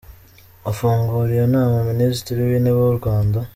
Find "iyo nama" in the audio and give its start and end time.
1.35-1.77